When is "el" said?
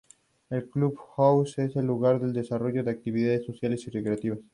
0.49-0.67, 1.75-1.85